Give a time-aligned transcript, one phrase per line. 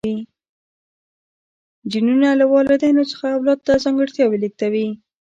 [1.91, 4.87] جینونه له والدینو څخه اولاد ته ځانګړتیاوې لیږدوي